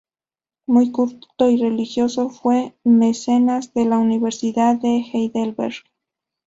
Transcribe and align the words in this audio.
Muy 0.65 0.89
culto 0.91 1.47
y 1.47 1.61
religioso, 1.61 2.31
fue 2.31 2.73
mecenas 2.83 3.75
de 3.75 3.85
la 3.85 3.99
Universidad 3.99 4.75
de 4.77 4.97
Heidelberg. 5.13 5.83